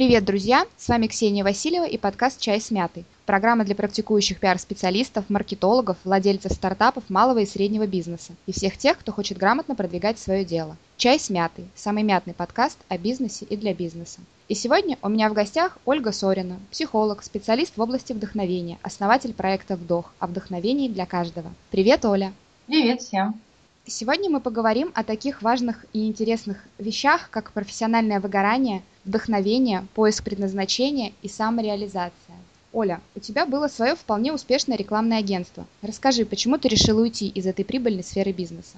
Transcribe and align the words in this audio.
Привет, 0.00 0.24
друзья! 0.24 0.64
С 0.78 0.88
вами 0.88 1.08
Ксения 1.08 1.44
Васильева 1.44 1.84
и 1.84 1.98
подкаст 1.98 2.40
«Чай 2.40 2.58
с 2.58 2.70
мятой». 2.70 3.04
Программа 3.26 3.66
для 3.66 3.74
практикующих 3.74 4.40
пиар-специалистов, 4.40 5.26
маркетологов, 5.28 5.98
владельцев 6.04 6.52
стартапов 6.52 7.04
малого 7.10 7.40
и 7.40 7.44
среднего 7.44 7.86
бизнеса 7.86 8.32
и 8.46 8.52
всех 8.52 8.78
тех, 8.78 8.96
кто 8.96 9.12
хочет 9.12 9.36
грамотно 9.36 9.74
продвигать 9.74 10.18
свое 10.18 10.42
дело. 10.42 10.78
«Чай 10.96 11.18
с 11.20 11.28
мятой»– 11.28 11.66
самый 11.76 12.02
мятный 12.02 12.32
подкаст 12.32 12.78
о 12.88 12.96
бизнесе 12.96 13.44
и 13.44 13.58
для 13.58 13.74
бизнеса. 13.74 14.20
И 14.48 14.54
сегодня 14.54 14.96
у 15.02 15.10
меня 15.10 15.28
в 15.28 15.34
гостях 15.34 15.76
Ольга 15.84 16.12
Сорина, 16.12 16.58
психолог, 16.70 17.22
специалист 17.22 17.76
в 17.76 17.82
области 17.82 18.14
вдохновения, 18.14 18.78
основатель 18.80 19.34
проекта 19.34 19.76
«Вдох» 19.76 20.14
о 20.18 20.28
вдохновении 20.28 20.88
для 20.88 21.04
каждого. 21.04 21.52
Привет, 21.70 22.06
Оля! 22.06 22.32
Привет 22.66 23.02
всем! 23.02 23.38
Сегодня 23.86 24.30
мы 24.30 24.40
поговорим 24.40 24.92
о 24.94 25.02
таких 25.02 25.42
важных 25.42 25.84
и 25.92 26.06
интересных 26.06 26.58
вещах, 26.78 27.28
как 27.30 27.52
профессиональное 27.52 28.20
выгорание, 28.20 28.82
вдохновение, 29.04 29.86
поиск 29.94 30.22
предназначения 30.22 31.12
и 31.22 31.28
самореализация. 31.28 32.36
Оля, 32.72 33.00
у 33.16 33.20
тебя 33.20 33.46
было 33.46 33.66
свое 33.66 33.96
вполне 33.96 34.32
успешное 34.32 34.76
рекламное 34.76 35.18
агентство. 35.18 35.66
Расскажи, 35.82 36.24
почему 36.24 36.56
ты 36.56 36.68
решила 36.68 37.00
уйти 37.00 37.28
из 37.28 37.46
этой 37.46 37.64
прибыльной 37.64 38.04
сферы 38.04 38.32
бизнеса? 38.32 38.76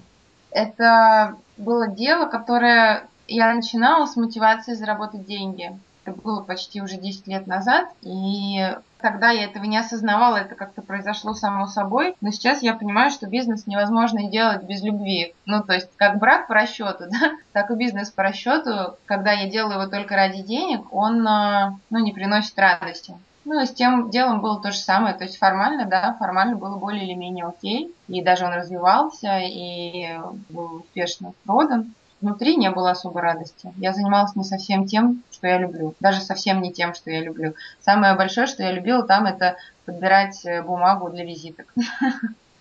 Это 0.51 1.37
было 1.59 1.89
дело, 1.89 2.27
которое 2.27 3.09
я 3.29 3.55
начинала 3.55 4.07
с 4.07 4.17
мотивацией 4.17 4.77
заработать 4.77 5.27
деньги. 5.27 5.79
Это 6.05 6.21
было 6.21 6.43
почти 6.43 6.83
уже 6.83 6.97
10 6.97 7.27
лет 7.29 7.47
назад, 7.47 7.89
и 8.03 8.75
Тогда 9.03 9.31
я 9.31 9.45
этого 9.47 9.65
не 9.65 9.77
осознавала, 9.77 10.37
это 10.37 10.55
как-то 10.55 10.81
произошло 10.81 11.35
само 11.35 11.67
собой. 11.67 12.15
Но 12.21 12.31
сейчас 12.31 12.63
я 12.63 12.75
понимаю, 12.75 13.11
что 13.11 13.27
бизнес 13.27 13.67
невозможно 13.67 14.31
делать 14.31 14.63
без 14.63 14.81
любви. 14.83 15.35
Ну, 15.45 15.63
то 15.63 15.75
есть, 15.75 15.91
как 15.97 16.19
брак 16.19 16.47
по 16.47 16.55
расчету, 16.55 17.07
да, 17.11 17.33
так 17.53 17.71
и 17.73 17.75
бизнес 17.75 18.11
по 18.11 18.23
расчету. 18.23 18.97
Когда 19.05 19.33
я 19.33 19.51
делаю 19.51 19.81
его 19.81 19.91
только 19.91 20.15
ради 20.15 20.43
денег, 20.43 20.93
он, 20.93 21.27
а, 21.27 21.77
ну, 21.91 21.99
не 21.99 22.13
приносит 22.13 22.57
радости. 22.57 23.15
Ну, 23.45 23.61
и 23.61 23.67
с 23.67 23.73
тем 23.73 24.09
делом 24.11 24.41
было 24.41 24.63
то 24.63 24.71
же 24.71 24.79
самое. 24.79 25.17
То 25.17 25.25
есть 25.25 25.37
формально, 25.37 25.85
да, 25.85 26.15
формально 26.21 26.55
было 26.55 26.77
более 26.77 27.05
или 27.05 27.15
менее 27.15 27.47
окей. 27.47 27.93
И 28.07 28.23
даже 28.23 28.47
он 28.47 28.53
развивался 28.53 29.41
и 29.41 30.17
был 30.49 30.77
успешно 30.77 31.33
продан 31.45 31.93
внутри 32.23 32.57
не 32.57 32.71
было 32.71 32.93
особой 32.93 33.23
радости. 33.23 33.73
Я 33.77 33.93
занималась 33.93 34.35
не 34.37 34.45
совсем 34.45 34.87
тем, 34.87 35.23
что 35.31 35.49
я 35.49 35.59
люблю. 35.59 35.95
Даже 36.01 36.21
совсем 36.21 36.63
не 36.63 36.73
тем, 36.73 36.95
что 36.95 37.11
я 37.11 37.21
люблю. 37.21 37.55
Самое 37.81 38.15
большое, 38.15 38.47
что 38.47 38.63
я 38.63 38.73
любила 38.73 39.03
там, 39.03 39.27
это 39.27 39.57
подбирать 39.85 40.45
э, 40.47 40.63
бумагу 40.63 41.11
для 41.11 41.25
визиток. 41.25 41.67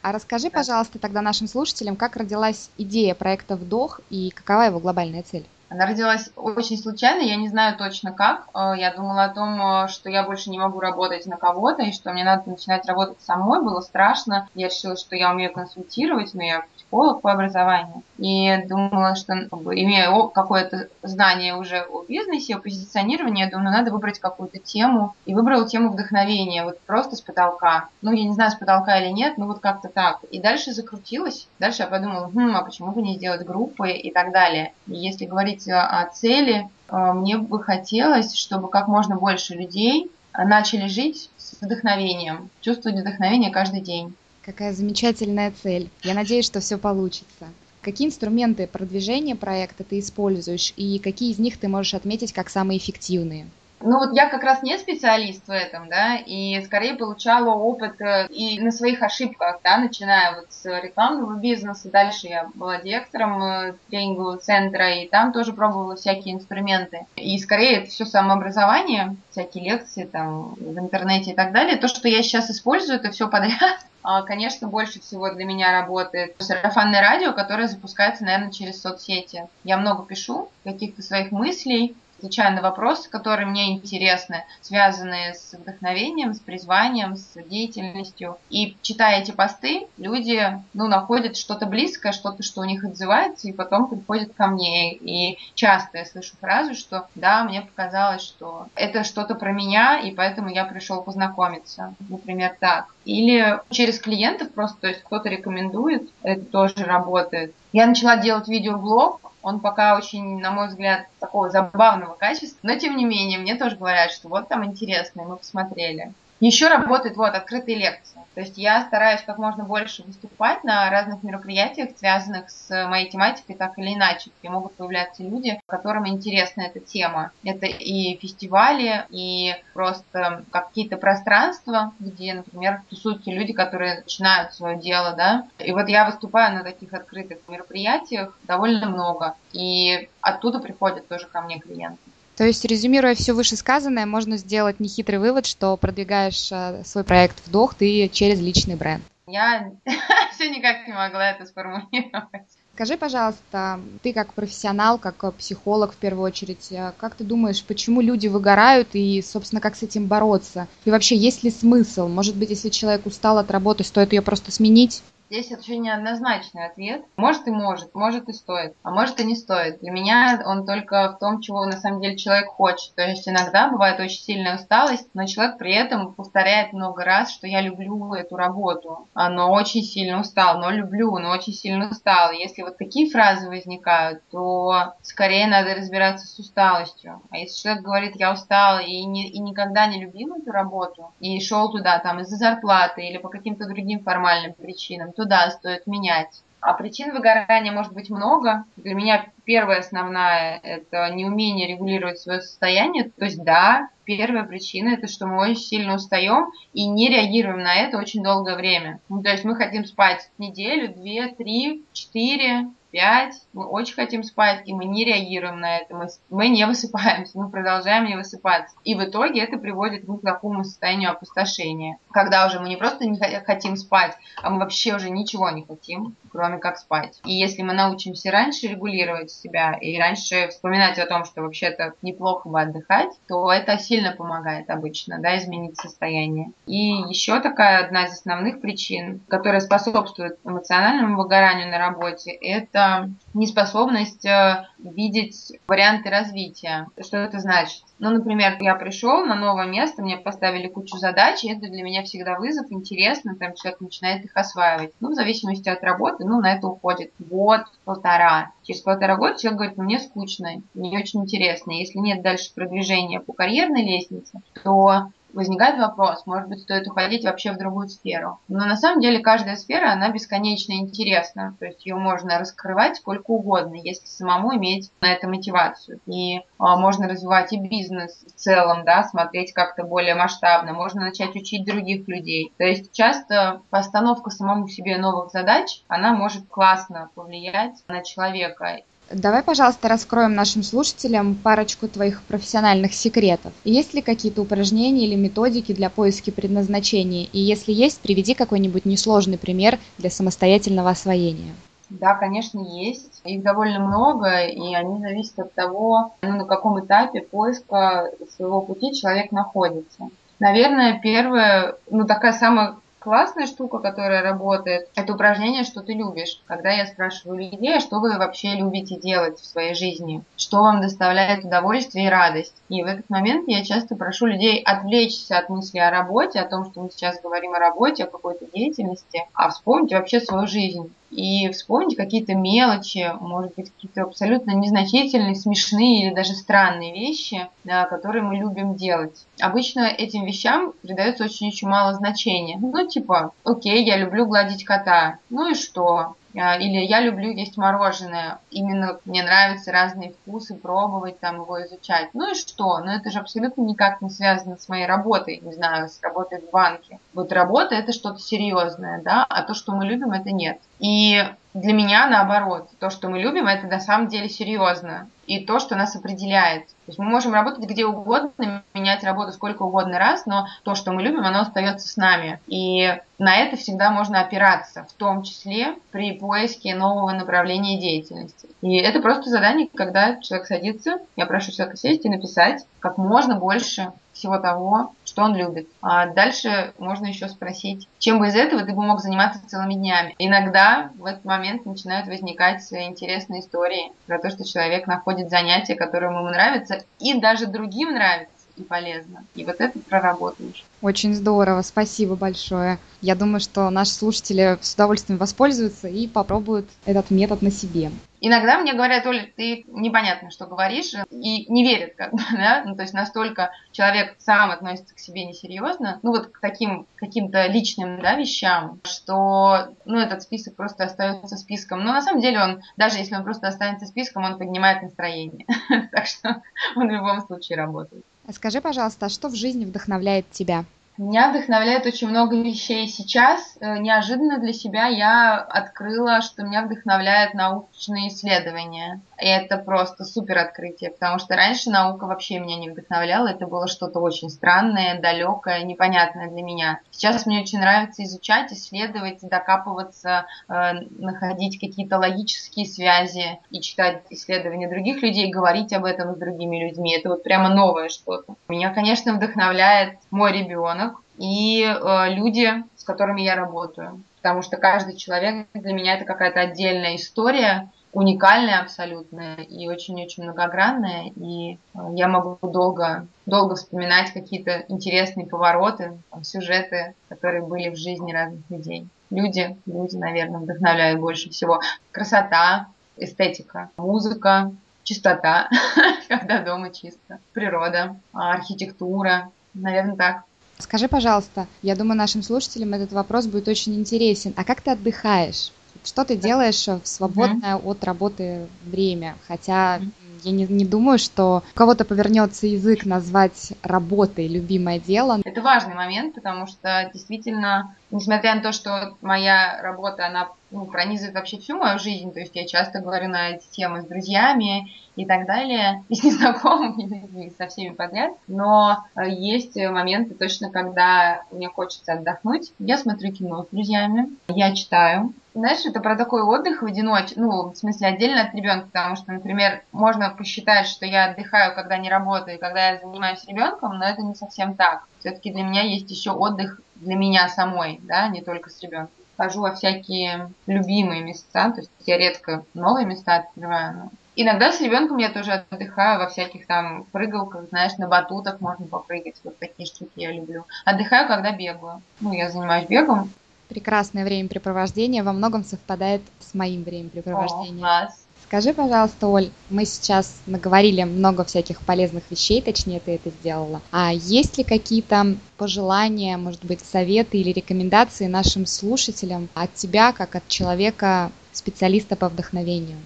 А 0.02 0.12
расскажи, 0.12 0.50
пожалуйста, 0.50 0.98
тогда 0.98 1.22
нашим 1.22 1.48
слушателям, 1.48 1.96
как 1.96 2.16
родилась 2.16 2.72
идея 2.76 3.14
проекта 3.14 3.56
«Вдох» 3.56 4.02
и 4.10 4.32
какова 4.32 4.64
его 4.64 4.80
глобальная 4.80 5.22
цель? 5.22 5.46
Она 5.72 5.86
родилась 5.86 6.30
очень 6.36 6.78
случайно, 6.78 7.22
я 7.22 7.38
не 7.38 7.48
знаю 7.48 7.78
точно 7.78 8.12
как. 8.12 8.50
Э, 8.54 8.74
я 8.78 8.94
думала 8.94 9.24
о 9.24 9.30
том, 9.30 9.86
э, 9.86 9.88
что 9.88 10.10
я 10.10 10.24
больше 10.24 10.50
не 10.50 10.60
могу 10.60 10.82
работать 10.82 11.26
на 11.28 11.38
кого-то, 11.38 11.82
и 11.82 11.94
что 11.94 12.12
мне 12.12 12.26
надо 12.26 12.50
начинать 12.50 12.86
работать 12.86 13.22
самой. 13.22 13.64
Было 13.64 13.80
страшно. 13.80 14.50
Я 14.54 14.68
решила, 14.68 14.98
что 14.98 15.16
я 15.16 15.32
умею 15.32 15.54
консультировать, 15.54 16.34
но 16.34 16.44
я 16.44 16.66
психолог 16.76 17.22
по 17.22 17.32
образованию. 17.32 18.04
И 18.18 18.56
думала, 18.68 19.16
что 19.16 19.48
как 19.50 19.62
бы, 19.62 19.74
имея 19.74 20.12
какое-то 20.28 20.90
знание 21.02 21.56
уже 21.56 21.82
о 21.90 22.04
бизнесе, 22.04 22.56
о 22.56 22.60
позиционировании, 22.60 23.46
я 23.46 23.50
думаю, 23.50 23.72
надо 23.72 23.92
выбрать 23.92 24.20
какую-то 24.20 24.60
тему. 24.60 25.16
И 25.26 25.34
выбрала 25.34 25.68
тему 25.68 25.90
вдохновения, 25.90 26.66
вот 26.66 26.82
просто 26.82 27.16
с 27.16 27.22
потолка. 27.22 27.88
Ну, 28.02 28.12
я 28.12 28.26
не 28.26 28.34
знаю, 28.34 28.52
с 28.52 28.56
потолка 28.56 29.00
или 29.00 29.12
нет, 29.12 29.38
но 29.38 29.48
вот 29.48 29.60
как-то 29.60 29.88
так. 29.88 30.20
И 30.32 30.40
дальше 30.42 30.74
закрутилась. 30.74 31.48
Дальше 31.60 31.84
я 31.84 31.88
подумала, 31.88 32.28
хм, 32.28 32.56
а 32.56 32.62
почему 32.62 32.92
бы 32.92 33.02
не 33.02 33.16
сделать 33.16 33.46
группы 33.46 33.92
и 33.92 34.12
так 34.12 34.34
далее. 34.34 34.74
И 34.88 34.96
если 34.96 35.26
говорить 35.26 35.61
говорить 35.66 35.90
о 35.90 36.06
цели, 36.14 36.70
э, 36.90 37.14
мне 37.14 37.38
бы 37.38 37.64
хотелось, 37.64 38.36
чтобы 38.36 38.70
как 38.70 38.88
можно 38.88 39.16
больше 39.16 39.56
людей 39.56 40.12
начали 40.34 40.88
жить 40.88 41.30
с 41.38 41.62
вдохновением, 41.62 42.50
чувствовать 42.62 43.02
вдохновение 43.02 43.52
каждый 43.52 43.82
день. 43.82 44.14
Какая 44.44 44.74
замечательная 44.74 45.52
цель. 45.62 45.90
Я 46.04 46.14
надеюсь, 46.14 46.46
что 46.46 46.62
все 46.62 46.78
получится. 46.78 47.50
Какие 47.82 48.08
инструменты 48.08 48.68
продвижения 48.68 49.36
проекта 49.36 49.84
ты 49.84 50.00
используешь 50.00 50.74
и 50.78 51.00
какие 51.00 51.32
из 51.32 51.40
них 51.40 51.58
ты 51.58 51.68
можешь 51.68 51.96
отметить 51.96 52.32
как 52.32 52.50
самые 52.50 52.78
эффективные? 52.78 53.48
Ну 53.84 54.00
вот 54.00 54.14
я 54.14 54.30
как 54.30 54.44
раз 54.44 54.64
не 54.64 54.78
специалист 54.78 55.48
в 55.48 55.52
этом, 55.52 55.90
да, 55.90 56.16
и 56.16 56.62
скорее 56.64 56.96
получала 56.96 57.54
опыт 57.54 58.00
э, 58.02 58.28
и 58.28 58.60
на 58.60 58.72
своих 58.72 59.02
ошибках, 59.02 59.60
да, 59.64 59.78
начиная 59.78 60.36
вот 60.36 60.48
с 60.50 60.66
рекламного 60.82 61.38
бизнеса, 61.38 61.90
дальше 61.90 62.28
я 62.28 62.50
была 62.54 62.78
директором 62.80 63.42
э, 63.42 63.74
тренингового 63.90 64.38
центра, 64.38 64.94
и 64.94 65.08
там 65.08 65.34
тоже 65.34 65.54
пробовала 65.54 65.96
всякие 65.96 66.36
инструменты. 66.36 67.06
И 67.16 67.38
скорее 67.40 67.80
это 67.80 67.90
все 67.90 68.06
самообразование, 68.06 69.16
всякие 69.32 69.64
лекции 69.72 70.04
там 70.04 70.56
в 70.56 70.78
интернете 70.78 71.32
и 71.32 71.36
так 71.36 71.52
далее. 71.52 71.78
То, 71.78 71.88
что 71.88 72.08
я 72.08 72.24
сейчас 72.24 72.50
использую, 72.50 73.00
это 73.00 73.12
все 73.12 73.28
подряд. 73.28 73.60
А, 74.04 74.24
конечно, 74.24 74.68
больше 74.68 75.00
всего 75.00 75.32
для 75.32 75.46
меня 75.46 75.72
работает 75.80 76.36
сарафанное 76.40 77.02
радио, 77.02 77.34
которое 77.34 77.68
запускается, 77.68 78.24
наверное, 78.24 78.52
через 78.52 78.82
соцсети. 78.82 79.48
Я 79.64 79.78
много 79.78 80.04
пишу 80.04 80.50
каких-то 80.64 81.04
своих 81.04 81.32
мыслей, 81.32 81.96
отвечаю 82.22 82.56
на 82.56 82.62
вопросы, 82.62 83.10
которые 83.10 83.48
мне 83.48 83.74
интересны, 83.74 84.46
связанные 84.62 85.34
с 85.34 85.54
вдохновением, 85.54 86.34
с 86.34 86.40
призванием, 86.40 87.16
с 87.16 87.34
деятельностью. 87.50 88.38
И 88.50 88.78
читая 88.84 89.22
эти 89.22 89.32
посты, 89.32 89.88
люди 89.98 90.40
ну, 90.74 90.88
находят 90.88 91.36
что-то 91.36 91.66
близкое, 91.66 92.12
что-то, 92.12 92.44
что 92.44 92.62
у 92.62 92.66
них 92.66 92.84
отзывается, 92.84 93.48
и 93.48 93.54
потом 93.54 93.88
приходят 93.88 94.34
ко 94.36 94.48
мне. 94.48 94.94
И 94.94 95.40
часто 95.56 95.98
я 95.98 96.06
слышу 96.06 96.36
фразу, 96.40 96.76
что 96.76 97.08
да, 97.16 97.44
мне 97.44 97.62
показалось, 97.62 98.22
что 98.22 98.68
это 98.76 99.04
что-то 99.04 99.34
про 99.36 99.52
меня, 99.52 100.00
и 100.00 100.12
поэтому 100.12 100.50
я 100.50 100.66
пришел 100.66 101.02
познакомиться. 101.02 101.96
Например, 102.08 102.56
так. 102.60 102.86
Или 103.06 103.60
через 103.72 104.00
клиентов 104.00 104.52
просто, 104.54 104.82
то 104.82 104.88
есть 104.88 105.04
кто-то 105.04 105.28
рекомендует, 105.28 106.10
это 106.22 106.46
тоже 106.46 106.84
работает. 106.84 107.56
Я 107.74 107.88
начала 107.88 108.18
делать 108.18 108.48
видеоблог, 108.48 109.31
он 109.42 109.60
пока 109.60 109.98
очень, 109.98 110.40
на 110.40 110.52
мой 110.52 110.68
взгляд, 110.68 111.08
такого 111.20 111.50
забавного 111.50 112.14
качества, 112.16 112.60
но 112.64 112.76
тем 112.76 112.96
не 112.96 113.06
менее, 113.06 113.40
мне 113.40 113.56
тоже 113.56 113.76
говорят, 113.76 114.12
что 114.12 114.30
вот 114.30 114.48
там 114.48 114.66
интересно, 114.66 115.22
и 115.22 115.26
мы 115.26 115.38
посмотрели. 115.38 116.14
Еще 116.40 116.68
работает 116.68 117.18
вот 117.18 117.34
открытые 117.34 117.78
лекции. 117.78 118.21
То 118.34 118.42
есть 118.42 118.58
я 118.58 118.82
стараюсь 118.82 119.22
как 119.22 119.38
можно 119.38 119.66
больше 119.66 120.04
выступать 120.04 120.64
на 120.64 120.90
разных 120.90 121.24
мероприятиях, 121.24 121.98
связанных 121.98 122.50
с 122.50 122.70
моей 122.88 123.10
тематикой, 123.10 123.56
так 123.56 123.78
или 123.78 123.94
иначе, 123.94 124.32
где 124.40 124.50
могут 124.50 124.76
появляться 124.78 125.24
люди, 125.24 125.60
которым 125.68 126.08
интересна 126.08 126.62
эта 126.62 126.80
тема. 126.80 127.32
Это 127.44 127.66
и 127.66 128.18
фестивали, 128.20 129.06
и 129.10 129.56
просто 129.74 130.46
какие-то 130.52 130.98
пространства, 130.98 131.94
где, 132.00 132.34
например, 132.34 132.84
тусуются 132.90 133.32
люди, 133.32 133.54
которые 133.54 133.96
начинают 134.02 134.54
свое 134.54 134.80
дело, 134.80 135.14
да. 135.16 135.48
И 135.60 135.72
вот 135.72 135.88
я 135.88 136.06
выступаю 136.06 136.56
на 136.56 136.64
таких 136.64 136.94
открытых 136.94 137.40
мероприятиях 137.48 138.38
довольно 138.44 138.90
много. 138.90 139.36
И 139.52 140.10
оттуда 140.22 140.60
приходят 140.60 141.08
тоже 141.08 141.28
ко 141.28 141.42
мне 141.42 141.60
клиенты. 141.60 142.11
То 142.36 142.46
есть, 142.46 142.66
резюмируя 142.66 143.16
все 143.16 143.34
вышесказанное, 143.34 144.06
можно 144.06 144.38
сделать 144.38 144.80
нехитрый 144.80 145.20
вывод, 145.20 145.46
что 145.46 145.78
продвигаешь 145.78 146.52
э, 146.52 146.84
свой 146.86 147.04
проект 147.04 147.46
«Вдох» 147.46 147.76
ты 147.76 148.08
через 148.10 148.40
личный 148.40 148.76
бренд. 148.76 149.04
Я 149.28 149.72
все 150.34 150.50
никак 150.50 150.88
не 150.88 150.94
могла 150.94 151.32
это 151.32 151.46
сформулировать. 151.46 152.48
Скажи, 152.74 152.98
пожалуйста, 152.98 153.80
ты 154.02 154.12
как 154.12 154.34
профессионал, 154.34 154.98
как 154.98 155.36
психолог 155.36 155.94
в 155.94 155.98
первую 155.98 156.26
очередь, 156.26 156.72
э, 156.72 156.94
как 156.98 157.16
ты 157.16 157.24
думаешь, 157.24 157.64
почему 157.64 158.02
люди 158.02 158.28
выгорают 158.28 158.90
и, 158.94 159.22
собственно, 159.22 159.62
как 159.62 159.76
с 159.76 159.84
этим 159.84 160.08
бороться? 160.08 160.68
И 160.86 160.92
вообще, 160.92 161.16
есть 161.16 161.44
ли 161.44 161.52
смысл? 161.52 162.08
Может 162.08 162.36
быть, 162.38 162.50
если 162.50 162.70
человек 162.70 163.06
устал 163.06 163.38
от 163.38 163.52
работы, 163.52 163.84
стоит 163.84 164.14
ее 164.14 164.22
просто 164.22 164.52
сменить? 164.52 165.04
Здесь 165.32 165.50
очень 165.54 165.84
неоднозначный 165.84 166.66
ответ. 166.66 167.06
Может 167.16 167.48
и 167.48 167.52
может, 167.52 167.96
может 167.96 168.28
и 168.28 168.34
стоит, 168.34 168.76
а 168.84 168.92
может 168.92 169.18
и 169.22 169.24
не 169.24 169.38
стоит. 169.38 169.80
Для 169.80 169.90
меня 169.90 170.44
он 170.46 170.66
только 170.66 171.14
в 171.14 171.20
том, 171.20 171.40
чего 171.40 171.64
на 171.64 171.78
самом 171.78 172.02
деле 172.02 172.18
человек 172.18 172.50
хочет. 172.50 172.94
То 172.96 173.04
есть 173.08 173.30
иногда 173.30 173.70
бывает 173.70 173.98
очень 174.02 174.22
сильная 174.22 174.56
усталость, 174.56 175.08
но 175.14 175.26
человек 175.26 175.58
при 175.58 175.74
этом 175.74 176.14
повторяет 176.14 176.74
много 176.74 177.06
раз, 177.06 177.32
что 177.32 177.48
я 177.48 177.62
люблю 177.62 178.14
эту 178.14 178.36
работу, 178.36 179.08
а, 179.14 179.30
но 179.30 179.54
очень 179.54 179.84
сильно 179.84 180.20
устал, 180.20 180.60
но 180.60 180.70
люблю, 180.70 181.18
но 181.18 181.30
очень 181.30 181.54
сильно 181.54 181.88
устал. 181.88 182.34
Если 182.34 182.62
вот 182.62 182.78
такие 182.78 183.10
фразы 183.10 183.48
возникают, 183.48 184.22
то 184.32 184.96
скорее 185.02 185.48
надо 185.48 185.76
разбираться 185.76 186.28
с 186.28 186.38
усталостью. 186.40 187.22
А 187.30 187.38
если 187.38 187.62
человек 187.62 187.84
говорит, 187.84 188.16
я 188.18 188.34
устал 188.34 188.80
и, 188.80 189.06
не, 189.06 189.30
и 189.30 189.40
никогда 189.40 189.88
не 189.88 190.02
любил 190.02 190.36
эту 190.36 190.52
работу, 190.52 191.14
и 191.22 191.40
шел 191.40 191.72
туда 191.72 192.00
там 192.00 192.20
из-за 192.20 192.36
зарплаты 192.36 193.08
или 193.08 193.18
по 193.18 193.30
каким-то 193.30 193.66
другим 193.66 194.04
формальным 194.04 194.54
причинам, 194.56 195.14
туда 195.22 195.52
стоит 195.52 195.86
менять. 195.88 196.42
А 196.62 196.74
причин 196.74 197.12
выгорания 197.12 197.72
может 197.72 197.94
быть 197.94 198.10
много. 198.10 198.66
Для 198.76 198.94
меня 198.94 199.26
первая 199.46 199.80
основная– 199.80 200.60
это 200.64 201.10
неумение 201.10 201.68
регулировать 201.68 202.20
свое 202.20 202.42
состояние. 202.42 203.10
То 203.18 203.26
есть, 203.26 203.44
да, 203.44 203.90
первая 204.04 204.44
причина– 204.44 204.90
это 204.94 205.08
что 205.08 205.26
мы 205.26 205.40
очень 205.42 205.62
сильно 205.62 205.96
устаем 205.96 206.52
и 206.74 206.86
не 206.86 207.10
реагируем 207.10 207.64
на 207.64 207.76
это 207.76 207.98
очень 207.98 208.24
долгое 208.24 208.56
время. 208.56 209.00
Ну, 209.10 209.24
то 209.24 209.32
есть 209.32 209.44
мы 209.44 209.56
хотим 209.56 209.86
спать 209.86 210.30
неделю, 210.38 210.94
две, 210.94 211.30
три, 211.30 211.84
четыре, 211.94 212.68
пять, 212.92 213.36
мы 213.54 213.66
очень 213.66 213.96
хотим 213.96 214.24
спать, 214.24 214.64
и 214.66 214.74
мы 214.74 214.86
не 214.86 215.06
реагируем 215.06 215.60
на 215.60 215.78
это, 215.78 215.96
мы, 215.96 216.08
мы 216.30 216.50
не 216.50 216.66
высыпаемся, 216.66 217.38
мы 217.38 217.50
продолжаем 217.50 218.06
не 218.06 218.16
высыпаться. 218.16 218.76
И 218.84 218.96
в 218.96 219.04
итоге 219.04 219.42
это 219.42 219.58
приводит 219.58 220.06
к 220.06 220.22
такому 220.22 220.64
состоянию 220.64 221.12
опустошения, 221.12 221.98
когда 222.12 222.46
уже 222.46 222.60
мы 222.60 222.70
не 222.70 222.78
просто 222.78 223.06
не 223.06 223.18
хотим 223.18 223.76
спать, 223.76 224.16
а 224.42 224.50
мы 224.50 224.60
вообще 224.60 224.96
уже 224.96 225.10
ничего 225.10 225.50
не 225.50 225.66
хотим, 225.66 226.16
кроме 226.32 226.58
как 226.58 226.78
спать. 226.78 227.20
И 227.26 227.34
если 227.34 227.62
мы 227.62 227.74
научимся 227.74 228.32
раньше 228.32 228.68
регулировать 228.68 229.32
себя 229.32 229.74
и 229.74 229.98
раньше 230.00 230.48
вспоминать 230.50 230.98
о 231.00 231.06
том, 231.06 231.26
что 231.26 231.42
вообще-то 231.42 231.94
неплохо 232.02 232.50
бы 232.50 232.62
отдыхать, 232.62 233.12
то 233.28 233.52
это 233.52 233.78
сильно 233.78 234.14
помогает 234.14 234.70
обычно, 234.70 235.20
да, 235.20 235.38
изменить 235.38 235.78
состояние. 235.78 236.52
И 236.66 236.78
еще 236.78 237.40
такая 237.40 237.84
одна 237.84 238.06
из 238.06 238.14
основных 238.14 238.62
причин, 238.62 239.22
которая 239.28 239.62
способствует 239.62 240.38
эмоциональному 240.44 241.18
выгоранию 241.18 241.70
на 241.70 241.78
работе, 241.78 242.32
это 242.32 243.10
неспособность 243.34 244.26
э, 244.26 244.66
видеть 244.80 245.54
варианты 245.68 246.10
развития. 246.10 246.88
Что 247.00 247.18
это 247.18 247.40
значит? 247.40 247.84
Ну, 248.00 248.10
например, 248.10 248.58
я 248.60 248.76
пришел 248.76 249.26
на 249.26 249.36
новое 249.36 249.68
место, 249.68 250.02
мне 250.02 250.18
поставили 250.18 250.68
кучу 250.68 250.98
задач, 250.98 251.44
и 251.44 251.52
это 251.52 251.68
для 251.68 251.84
меня 251.84 252.04
всегда 252.04 252.38
вызов, 252.38 252.66
интересно, 252.72 253.36
там 253.36 253.54
человек 253.54 253.82
начинает 253.82 254.26
их 254.26 254.36
осваивать. 254.36 254.92
Ну, 255.00 255.12
в 255.12 255.16
зависимости 255.16 255.70
от 255.70 255.84
работы, 255.84 256.26
ну, 256.26 256.42
на 256.42 256.54
это 256.54 256.68
уходит 256.68 257.12
год, 257.20 257.62
полтора. 257.86 258.52
Через 258.64 258.82
полтора 258.82 259.16
года 259.18 259.40
человек 259.40 259.58
говорит, 259.58 259.78
мне 259.78 260.00
скучно, 260.00 260.62
мне 260.74 261.00
очень 261.00 261.22
интересно. 261.22 261.72
Если 261.72 262.00
нет 262.00 262.22
дальше 262.22 262.54
продвижения 262.54 263.20
по 263.20 263.34
карьерной 263.34 263.84
лестнице, 263.84 264.42
то 264.64 265.08
возникает 265.34 265.80
вопрос, 265.80 266.26
может 266.26 266.50
быть, 266.50 266.62
стоит 266.62 266.88
уходить 266.88 267.24
вообще 267.24 267.52
в 267.52 267.58
другую 267.58 267.90
сферу. 267.90 268.40
Но 268.48 268.66
на 268.66 268.76
самом 268.76 269.02
деле 269.02 269.20
каждая 269.20 269.56
сфера, 269.56 269.92
она 269.92 270.10
бесконечно 270.10 270.74
интересна. 270.74 271.56
То 271.60 271.66
есть 271.66 271.86
ее 271.86 271.96
можно 271.96 272.40
раскрывать 272.40 272.98
сколько 272.98 273.32
угодно, 273.32 273.76
если 273.76 274.06
самому 274.06 274.56
иметь 274.56 274.92
на 275.02 275.12
это 275.12 275.28
мотивацию. 275.28 276.00
И 276.06 276.42
а, 276.58 276.78
можно 276.78 277.08
развивать 277.08 277.54
и 277.54 277.60
бизнес 277.60 278.24
в 278.28 278.40
целом, 278.40 278.84
да, 278.86 279.04
смотреть 279.04 279.54
как-то 279.54 279.84
более 279.84 280.16
масштабно. 280.16 280.74
Можно 280.74 281.02
начать 281.02 281.36
учить 281.36 281.66
других 281.66 282.08
людей. 282.08 282.54
То 282.58 282.64
есть 282.64 282.92
часто 282.92 283.62
постановка 283.70 284.30
самому 284.30 284.68
себе 284.68 284.98
новых 284.98 285.32
задач, 285.32 285.84
она 285.88 286.14
может 286.14 286.48
классно 286.48 287.10
повлиять 287.16 287.76
на 287.88 288.02
человека. 288.04 288.82
Давай, 289.14 289.44
пожалуйста, 289.44 289.90
раскроем 289.90 290.34
нашим 290.34 290.64
слушателям 290.64 291.36
парочку 291.36 291.88
твоих 291.88 292.22
профессиональных 292.24 292.94
секретов. 292.94 293.52
Есть 293.64 293.94
ли 293.94 294.02
какие-то 294.02 294.42
упражнения 294.42 295.06
или 295.06 295.16
методики 295.16 295.74
для 295.74 295.90
поиска 295.90 296.32
предназначения? 296.32 297.28
И 297.34 297.40
если 297.40 297.74
есть, 297.74 298.00
приведи 298.00 298.34
какой-нибудь 298.34 298.86
несложный 298.86 299.38
пример 299.38 299.80
для 299.98 300.10
самостоятельного 300.10 300.92
освоения. 300.92 301.54
Да, 301.90 302.16
конечно, 302.16 302.60
есть. 302.60 303.22
Их 303.26 303.44
довольно 303.44 303.80
много, 303.80 304.46
и 304.46 304.74
они 304.74 305.02
зависят 305.02 305.40
от 305.40 305.54
того, 305.54 306.14
ну, 306.22 306.38
на 306.38 306.46
каком 306.46 306.80
этапе 306.84 307.22
поиска 307.22 308.12
своего 308.36 308.62
пути 308.62 308.96
человек 308.96 309.32
находится. 309.32 310.10
Наверное, 310.40 311.00
первое, 311.04 311.76
ну 311.90 312.08
такая 312.08 312.34
самая 312.34 312.78
Классная 313.02 313.48
штука, 313.48 313.80
которая 313.80 314.22
работает, 314.22 314.88
это 314.94 315.16
упражнение, 315.16 315.64
что 315.64 315.82
ты 315.82 315.94
любишь. 315.94 316.40
Когда 316.46 316.70
я 316.70 316.86
спрашиваю 316.86 317.40
людей, 317.40 317.78
а 317.78 317.80
что 317.80 318.00
вы 318.00 318.16
вообще 318.16 318.54
любите 318.54 318.96
делать 318.96 319.40
в 319.40 319.46
своей 319.46 319.74
жизни, 319.74 320.24
что 320.38 320.62
вам 320.62 320.82
доставляет 320.82 321.44
удовольствие 321.44 322.06
и 322.06 322.10
радость. 322.10 322.54
И 322.70 322.84
в 322.84 322.86
этот 322.86 323.10
момент 323.10 323.48
я 323.48 323.66
часто 323.66 323.96
прошу 323.96 324.28
людей 324.28 324.62
отвлечься 324.62 325.40
от 325.40 325.50
мысли 325.50 325.80
о 325.80 325.90
работе, 325.90 326.40
о 326.40 326.48
том, 326.48 326.70
что 326.70 326.82
мы 326.82 326.92
сейчас 326.92 327.20
говорим 327.20 327.56
о 327.56 327.60
работе, 327.60 328.04
о 328.04 328.08
какой-то 328.08 328.46
деятельности, 328.54 329.26
а 329.34 329.50
вспомнить 329.50 329.94
вообще 329.94 330.20
свою 330.20 330.46
жизнь 330.46 330.94
и 331.12 331.50
вспомнить 331.50 331.98
какие-то 331.98 332.34
мелочи, 332.34 333.12
может 333.20 333.54
быть, 333.56 333.72
какие-то 333.72 334.04
абсолютно 334.04 334.52
незначительные, 334.52 335.36
смешные 335.36 336.08
или 336.08 336.14
даже 336.16 336.34
странные 336.34 336.94
вещи, 336.94 337.48
которые 337.66 338.24
мы 338.24 338.38
любим 338.38 338.76
делать. 338.76 339.28
Обычно 339.40 339.82
этим 339.82 340.26
вещам 340.26 340.74
придается 340.82 341.26
очень-очень 341.26 341.68
мало 341.68 341.94
значения. 341.94 342.58
Ну, 342.60 342.88
типа, 342.88 343.34
окей, 343.44 343.84
я 343.84 343.98
люблю 343.98 344.26
гладить 344.26 344.64
кота. 344.64 345.20
Ну 345.30 345.52
и 345.52 345.54
что? 345.54 346.16
А, 346.36 346.58
или 346.58 346.80
я 346.86 347.02
люблю 347.02 347.32
есть 347.32 347.58
мороженое. 347.58 348.40
Именно 348.50 349.00
мне 349.06 349.24
нравятся 349.24 349.72
разные 349.72 350.12
вкусы, 350.12 350.56
пробовать 350.56 351.20
там 351.20 351.42
его 351.42 351.64
изучать. 351.64 352.10
Ну 352.14 352.32
и 352.32 352.36
что? 352.36 352.80
Но 352.80 352.94
это 352.94 353.10
же 353.10 353.20
абсолютно 353.20 353.62
никак 353.62 354.02
не 354.02 354.10
связано 354.10 354.58
с 354.58 354.70
моей 354.70 354.86
работой, 354.86 355.40
не 355.42 355.54
знаю, 355.54 355.90
с 355.90 356.02
работой 356.02 356.42
в 356.42 356.52
банке. 356.52 357.00
Вот 357.14 357.32
работа 357.32 357.76
это 357.76 357.94
что-то 357.94 358.20
серьезное, 358.20 359.02
да, 359.02 359.26
а 359.28 359.44
то, 359.44 359.54
что 359.54 359.74
мы 359.74 359.86
любим, 359.86 360.12
это 360.12 360.32
нет. 360.32 360.60
И 360.80 361.24
для 361.54 361.74
меня 361.74 362.08
наоборот, 362.08 362.70
то, 362.80 362.90
что 362.90 363.10
мы 363.10 363.20
любим, 363.20 363.48
это 363.48 363.68
на 363.68 363.80
самом 363.80 364.08
деле 364.08 364.30
серьезно. 364.30 365.10
И 365.28 365.46
то, 365.46 365.60
что 365.60 365.76
нас 365.76 365.96
определяет. 365.96 366.68
То 366.68 366.88
есть 366.88 367.00
мы 367.00 367.06
можем 367.06 367.34
работать 367.34 367.70
где 367.70 367.86
угодно, 367.86 368.64
менять 368.82 369.04
работу 369.04 369.32
сколько 369.32 369.64
угодно 369.64 370.00
раз, 370.00 370.26
но 370.26 370.48
то, 370.64 370.76
что 370.76 370.92
мы 370.92 371.02
любим, 371.02 371.24
оно 371.24 371.42
остается 371.42 371.88
с 371.88 371.98
нами. 371.98 372.40
И 372.48 372.98
на 373.18 373.38
это 373.38 373.56
всегда 373.56 373.92
можно 373.92 374.20
опираться, 374.20 374.86
в 374.90 374.94
том 374.94 375.24
числе 375.24 375.76
при 375.92 376.14
поиске 376.14 376.76
нового 376.76 377.12
направления 377.12 377.80
деятельности. 377.80 378.50
И 378.62 378.78
это 378.78 379.00
просто 379.00 379.30
задание, 379.30 379.68
когда 379.74 380.20
человек 380.22 380.48
садится, 380.48 381.00
я 381.16 381.26
прошу 381.26 381.52
человека 381.52 381.78
сесть 381.78 382.06
и 382.06 382.10
написать 382.10 382.66
как 382.80 382.98
можно 382.98 383.36
больше 383.36 383.94
всего 384.14 384.38
того, 384.38 384.94
что 385.06 385.24
он 385.24 385.36
любит. 385.36 385.68
А 385.82 386.08
дальше 386.08 386.74
можно 386.78 387.08
еще 387.08 387.28
спросить, 387.28 387.88
чем 388.00 388.20
бы 388.20 388.28
из 388.28 388.36
этого 388.36 388.64
ты 388.64 388.74
бы 388.74 388.84
мог 388.84 389.00
заниматься 389.00 389.46
целыми 389.48 389.76
днями. 389.76 390.16
Иногда 390.20 390.90
в 390.98 391.06
этот 391.06 391.26
момент 391.26 391.66
начинают 391.66 392.08
возникать 392.08 392.62
интересные 392.72 393.42
истории 393.42 393.92
про 394.08 394.20
то, 394.20 394.30
что 394.30 394.44
человек 394.44 394.88
находит 394.88 395.30
занятие, 395.30 395.76
которое 395.76 396.12
ему 396.12 396.28
нравится, 396.28 396.84
и 397.00 397.20
даже 397.20 397.48
другим 397.48 397.94
нравится 397.94 398.31
и 398.62 398.64
полезно. 398.64 399.26
И 399.36 399.46
вот 399.46 399.56
это 399.60 399.78
проработаешь. 399.80 400.64
Очень 400.82 401.14
здорово, 401.14 401.62
спасибо 401.62 402.16
большое. 402.16 402.80
Я 403.02 403.16
думаю, 403.16 403.40
что 403.40 403.70
наши 403.70 403.92
слушатели 403.92 404.58
с 404.62 404.74
удовольствием 404.74 405.20
воспользуются 405.20 405.88
и 405.88 406.08
попробуют 406.08 406.68
этот 406.86 407.12
метод 407.12 407.42
на 407.42 407.52
себе. 407.52 407.92
Иногда 408.24 408.60
мне 408.60 408.74
говорят, 408.74 409.08
Оля, 409.08 409.28
ты 409.36 409.66
непонятно, 409.68 410.30
что 410.30 410.46
говоришь, 410.46 410.94
и 411.10 411.52
не 411.52 411.64
верят, 411.64 411.96
как 411.98 412.14
бы, 412.14 412.20
да, 412.32 412.64
ну, 412.66 412.76
то 412.76 412.84
есть 412.84 412.94
настолько 412.94 413.52
человек 413.72 414.16
сам 414.20 414.52
относится 414.52 414.94
к 414.94 415.00
себе 415.00 415.26
несерьезно, 415.26 416.00
ну, 416.04 416.12
вот 416.12 416.28
к 416.28 416.40
таким 416.40 416.86
каким-то 416.96 417.48
личным, 417.48 418.00
да, 418.00 418.16
вещам, 418.16 418.80
что, 418.84 419.70
ну, 419.86 419.98
этот 419.98 420.22
список 420.22 420.56
просто 420.56 420.84
остается 420.84 421.36
списком. 421.36 421.84
Но 421.84 421.94
на 421.94 422.02
самом 422.02 422.22
деле 422.22 422.40
он, 422.40 422.62
даже 422.78 423.00
если 423.00 423.16
он 423.16 423.24
просто 423.24 423.48
останется 423.48 423.88
списком, 423.88 424.24
он 424.24 424.38
поднимает 424.38 424.84
настроение. 424.84 425.46
Так 425.92 426.06
что 426.06 426.42
он 426.76 426.88
в 426.88 426.92
любом 426.92 427.22
случае 427.22 427.58
работает. 427.58 428.06
Скажи, 428.34 428.62
пожалуйста, 428.62 429.08
а 429.08 429.10
что 429.10 429.30
в 429.30 429.36
жизни 429.36 429.66
вдохновляет 429.66 430.30
тебя? 430.32 430.66
Меня 430.98 431.30
вдохновляет 431.30 431.86
очень 431.86 432.10
много 432.10 432.36
вещей 432.36 432.88
сейчас. 432.88 433.58
Э, 433.60 433.78
неожиданно 433.80 434.40
для 434.40 434.54
себя 434.54 434.88
я 434.88 435.38
открыла, 435.38 436.22
что 436.22 436.44
меня 436.44 436.64
вдохновляют 436.64 437.34
научные 437.34 438.10
исследования. 438.10 439.02
Это 439.24 439.58
просто 439.58 440.04
супер 440.04 440.40
открытие, 440.40 440.90
потому 440.90 441.20
что 441.20 441.36
раньше 441.36 441.70
наука 441.70 442.08
вообще 442.08 442.40
меня 442.40 442.56
не 442.56 442.72
вдохновляла. 442.72 443.28
Это 443.28 443.46
было 443.46 443.68
что-то 443.68 444.00
очень 444.00 444.32
странное, 444.32 445.00
далекое, 445.00 445.62
непонятное 445.62 446.28
для 446.28 446.42
меня. 446.42 446.80
Сейчас 446.90 447.28
мне 447.28 447.42
очень 447.42 447.60
нравится 447.60 448.04
изучать, 448.04 448.52
исследовать, 448.52 449.20
докапываться, 449.22 450.26
э, 450.50 450.72
находить 450.98 451.60
какие-то 451.60 452.00
логические 452.00 452.66
связи 452.66 453.40
и 453.52 453.62
читать 453.62 454.02
исследования 454.10 454.68
других 454.68 455.04
людей, 455.04 455.32
говорить 455.32 455.72
об 455.72 455.86
этом 455.86 456.16
с 456.16 456.18
другими 456.18 456.66
людьми. 456.66 456.98
Это 456.98 457.10
вот 457.10 457.22
прямо 457.22 457.50
новое 457.50 457.90
что-то. 457.90 458.34
Меня, 458.48 458.74
конечно, 458.74 459.14
вдохновляет 459.14 460.00
мой 460.10 460.32
ребенок 460.32 460.96
и 461.20 461.64
э, 461.64 462.10
люди, 462.16 462.52
с 462.76 462.84
которыми 462.84 463.22
я 463.22 463.36
работаю. 463.36 464.02
Потому 464.18 464.42
что 464.42 464.58
каждый 464.58 464.96
человек 464.98 465.46
для 465.54 465.74
меня 465.74 465.94
это 465.94 466.06
какая-то 466.06 466.40
отдельная 466.40 466.96
история, 466.96 467.70
уникальная 467.94 468.62
абсолютно 468.62 469.36
и 469.36 469.68
очень-очень 469.68 470.24
многогранная. 470.24 471.12
И 471.16 471.54
э, 471.54 471.80
я 471.96 472.08
могу 472.08 472.38
долго, 472.42 473.08
долго 473.26 473.56
вспоминать 473.56 474.12
какие-то 474.14 474.66
интересные 474.68 475.28
повороты, 475.28 475.98
там, 476.10 476.24
сюжеты, 476.24 476.96
которые 477.10 477.44
были 477.44 477.70
в 477.70 477.78
жизни 477.78 478.14
разных 478.14 478.42
людей. 478.50 478.88
Люди, 479.10 479.58
люди, 479.66 479.96
наверное, 479.96 480.40
вдохновляют 480.40 481.00
больше 481.00 481.30
всего. 481.30 481.60
Красота, 481.92 482.68
эстетика, 482.98 483.70
музыка, 483.78 484.54
чистота, 484.84 485.50
когда 486.08 486.42
дома 486.42 486.72
чисто, 486.72 487.20
природа, 487.34 487.98
архитектура, 488.14 489.30
наверное, 489.54 489.96
так. 489.96 490.24
Скажи, 490.60 490.88
пожалуйста, 490.88 491.48
я 491.62 491.76
думаю, 491.76 491.98
нашим 491.98 492.22
слушателям 492.22 492.74
этот 492.74 492.92
вопрос 492.92 493.26
будет 493.26 493.48
очень 493.48 493.76
интересен. 493.76 494.34
А 494.38 494.44
как 494.44 494.62
ты 494.62 494.72
отдыхаешь? 494.72 495.52
Что 495.84 496.06
ты 496.06 496.16
делаешь 496.16 496.68
в 496.68 496.86
свободное 496.86 497.56
mm-hmm. 497.56 497.70
от 497.70 497.84
работы 497.84 498.48
время? 498.66 499.16
Хотя 499.28 499.78
mm-hmm. 499.78 499.92
я 500.24 500.32
не, 500.32 500.46
не 500.46 500.66
думаю, 500.66 501.00
что 501.00 501.44
у 501.54 501.58
кого-то 501.58 501.86
повернется 501.86 502.48
язык 502.48 502.86
назвать 502.86 503.54
работой 503.64 504.28
любимое 504.28 504.80
дело. 504.80 505.20
Это 505.26 505.42
важный 505.42 505.74
момент, 505.74 506.16
потому 506.16 506.46
что 506.48 506.90
действительно, 506.94 507.76
несмотря 507.90 508.36
на 508.36 508.42
то, 508.42 508.52
что 508.52 508.96
моя 509.02 509.60
работа, 509.62 510.06
она 510.06 510.30
ну, 510.52 510.66
пронизывает 510.66 511.16
вообще 511.16 511.40
всю 511.40 511.58
мою 511.58 511.80
жизнь. 511.80 512.12
То 512.14 512.20
есть 512.20 512.36
я 512.36 512.46
часто 512.46 512.80
говорю 512.80 513.08
на 513.08 513.30
эти 513.32 513.48
темы 513.50 513.82
с 513.82 513.86
друзьями 513.86 514.72
и 514.96 515.06
так 515.06 515.26
далее, 515.26 515.84
и 515.90 515.96
с 515.96 516.04
незнакомыми, 516.04 517.34
со 517.38 517.48
всеми 517.48 517.74
подряд. 517.74 518.14
Но 518.28 518.86
э, 518.96 519.10
есть 519.10 519.56
моменты 519.56 520.14
точно, 520.14 520.52
когда 520.52 521.24
мне 521.32 521.48
хочется 521.48 521.94
отдохнуть. 521.94 522.52
Я 522.60 522.78
смотрю 522.78 523.12
кино 523.12 523.44
с 523.44 523.48
друзьями, 523.48 524.10
я 524.28 524.54
читаю, 524.54 525.14
знаешь, 525.34 525.66
это 525.66 525.80
про 525.80 525.96
такой 525.96 526.22
отдых 526.24 526.62
в 526.62 526.66
одиночестве, 526.66 527.22
ну, 527.22 527.52
в 527.52 527.56
смысле, 527.56 527.88
отдельно 527.88 528.24
от 528.24 528.34
ребенка, 528.34 528.68
потому 528.72 528.96
что, 528.96 529.12
например, 529.12 529.64
можно 529.72 530.10
посчитать, 530.10 530.68
что 530.68 530.86
я 530.86 531.06
отдыхаю, 531.06 531.56
когда 531.56 531.78
не 531.78 531.90
работаю, 531.90 532.40
когда 532.40 532.72
я 532.72 532.80
занимаюсь 532.80 533.26
ребенком, 533.28 533.78
но 533.78 533.86
это 533.86 534.02
не 534.02 534.16
совсем 534.16 534.56
так. 534.56 534.84
Все-таки 535.00 535.32
для 535.32 535.44
меня 535.44 535.62
есть 535.62 535.90
еще 535.90 536.12
отдых 536.12 536.60
для 536.76 536.96
меня 536.96 537.30
самой, 537.30 537.80
да, 537.84 538.08
не 538.10 538.22
только 538.22 538.50
с 538.50 538.62
ребенком. 538.62 538.90
Хожу 539.18 539.42
во 539.42 539.54
всякие 539.54 540.32
любимые 540.48 541.04
места, 541.04 541.52
то 541.52 541.62
есть 541.62 541.72
я 541.86 541.98
редко 541.98 542.44
новые 542.54 542.86
места 542.86 543.18
открываю, 543.18 543.76
но 543.76 543.92
Иногда 544.14 544.52
с 544.52 544.60
ребенком 544.60 544.98
я 544.98 545.10
тоже 545.10 545.32
отдыхаю 545.32 546.00
во 546.00 546.10
всяких 546.10 546.46
там 546.46 546.84
прыгалках, 546.92 547.48
знаешь, 547.48 547.78
на 547.78 547.88
батутах 547.88 548.42
можно 548.42 548.66
попрыгать, 548.68 549.16
вот 549.24 549.40
такие 549.40 549.66
штуки 549.66 549.92
я 549.96 550.12
люблю. 550.12 550.46
Отдыхаю, 550.66 551.08
когда 551.08 551.32
бегаю. 551.32 551.82
Ну, 552.02 552.12
я 552.12 552.30
занимаюсь 552.30 552.68
бегом, 552.68 553.10
прекрасное 553.52 554.06
времяпрепровождение 554.06 555.04
во 555.04 555.12
многом 555.12 555.44
совпадает 555.44 556.02
с 556.20 556.34
моим 556.34 556.64
времяпрепровождением. 556.64 557.66
О. 557.66 557.90
Скажи, 558.32 558.54
пожалуйста, 558.54 559.08
Оль, 559.08 559.30
мы 559.50 559.66
сейчас 559.66 560.22
наговорили 560.26 560.84
много 560.84 561.26
всяких 561.26 561.60
полезных 561.60 562.04
вещей, 562.10 562.42
точнее 562.42 562.80
ты 562.80 562.96
это 562.96 563.10
сделала. 563.10 563.62
А 563.74 563.92
есть 563.92 564.38
ли 564.38 564.46
какие-то 564.46 565.18
пожелания, 565.36 566.16
может 566.16 566.46
быть, 566.46 566.62
советы 566.62 567.18
или 567.18 567.34
рекомендации 567.34 568.08
нашим 568.08 568.46
слушателям 568.46 569.28
от 569.34 569.54
тебя, 569.56 569.92
как 569.92 570.16
от 570.16 570.26
человека, 570.30 571.12
специалиста 571.34 571.98
по 571.98 572.08
вдохновению? 572.08 572.78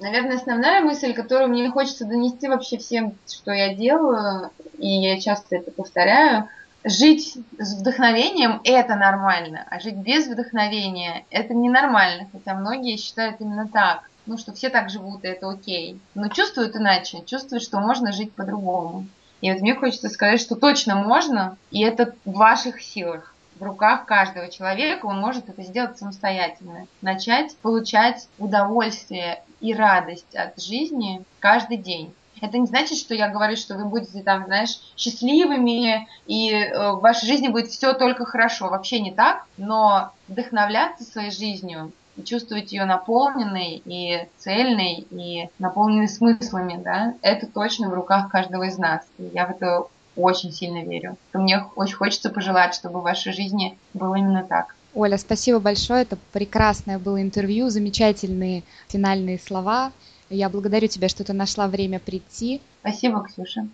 Наверное, 0.00 0.36
основная 0.36 0.82
мысль, 0.82 1.14
которую 1.14 1.48
мне 1.48 1.70
хочется 1.70 2.04
донести 2.04 2.48
вообще 2.48 2.76
всем, 2.76 3.14
что 3.26 3.52
я 3.52 3.74
делаю, 3.74 4.50
и 4.78 4.86
я 4.86 5.18
часто 5.18 5.56
это 5.56 5.70
повторяю, 5.70 6.48
жить 6.84 7.36
с 7.58 7.74
вдохновением– 7.74 8.60
это 8.64 8.94
нормально, 8.96 9.66
а 9.70 9.80
жить 9.80 9.96
без 9.96 10.26
вдохновения– 10.26 11.24
это 11.30 11.54
ненормально, 11.54 12.28
хотя 12.32 12.54
многие 12.54 12.96
считают 12.96 13.40
именно 13.40 13.68
так. 13.68 14.08
Ну, 14.26 14.38
что 14.38 14.52
все 14.52 14.68
так 14.68 14.90
живут, 14.90 15.24
и 15.24 15.28
это 15.28 15.50
окей. 15.50 16.00
Но 16.14 16.28
чувствуют 16.28 16.76
иначе, 16.76 17.24
чувствуют, 17.26 17.62
что 17.62 17.80
можно 17.80 18.12
жить 18.12 18.32
по-другому. 18.32 19.06
И 19.40 19.50
вот 19.50 19.62
мне 19.62 19.74
хочется 19.74 20.08
сказать, 20.08 20.40
что 20.40 20.54
точно 20.54 20.96
можно, 20.96 21.56
и 21.70 21.82
это 21.82 22.14
в 22.24 22.32
ваших 22.32 22.82
силах. 22.82 23.34
В 23.58 23.62
руках 23.62 24.06
каждого 24.06 24.48
человека 24.48 25.06
он 25.06 25.18
может 25.20 25.48
это 25.48 25.62
сделать 25.62 25.98
самостоятельно. 25.98 26.86
Начать 27.02 27.56
получать 27.58 28.26
удовольствие 28.38 29.42
и 29.60 29.74
радость 29.74 30.34
от 30.34 30.60
жизни 30.62 31.24
каждый 31.40 31.76
день. 31.76 32.14
Это 32.40 32.58
не 32.58 32.66
значит, 32.66 32.98
что 32.98 33.14
я 33.14 33.28
говорю, 33.28 33.56
что 33.56 33.74
вы 33.74 33.84
будете 33.84 34.22
там, 34.22 34.46
знаешь, 34.46 34.80
счастливыми, 34.96 36.08
и 36.26 36.52
э, 36.52 36.92
в 36.92 37.00
вашей 37.00 37.26
жизни 37.26 37.48
будет 37.48 37.68
все 37.68 37.92
только 37.92 38.24
хорошо. 38.24 38.68
Вообще 38.68 39.00
не 39.00 39.12
так, 39.12 39.46
но 39.56 40.10
вдохновляться 40.28 41.04
своей 41.04 41.30
жизнью 41.30 41.92
и 42.16 42.22
чувствовать 42.22 42.72
ее 42.72 42.84
наполненной 42.84 43.82
и 43.84 44.26
цельной, 44.38 45.06
и 45.10 45.48
наполненной 45.58 46.08
смыслами, 46.08 46.80
да, 46.82 47.14
это 47.22 47.46
точно 47.46 47.88
в 47.88 47.94
руках 47.94 48.30
каждого 48.30 48.64
из 48.64 48.78
нас. 48.78 49.02
И 49.18 49.30
я 49.34 49.46
в 49.46 49.50
это 49.50 49.86
очень 50.16 50.52
сильно 50.52 50.84
верю. 50.84 51.16
Мне 51.32 51.64
очень 51.76 51.96
хочется 51.96 52.30
пожелать, 52.30 52.74
чтобы 52.74 53.00
в 53.00 53.04
вашей 53.04 53.32
жизни 53.32 53.78
было 53.94 54.16
именно 54.16 54.44
так. 54.44 54.74
Оля, 54.94 55.18
спасибо 55.18 55.60
большое. 55.60 56.02
Это 56.02 56.18
прекрасное 56.32 56.98
было 56.98 57.22
интервью, 57.22 57.68
замечательные 57.68 58.64
финальные 58.88 59.38
слова. 59.38 59.92
Я 60.30 60.48
благодарю 60.48 60.86
тебя, 60.86 61.08
что 61.08 61.24
ты 61.24 61.32
нашла 61.32 61.66
время 61.66 61.98
прийти. 61.98 62.60
Спасибо, 62.80 63.24
Ксюша. 63.24 63.68